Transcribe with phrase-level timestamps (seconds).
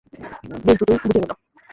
[0.63, 1.33] বেশ দ্রুতই বুঝে গেলে।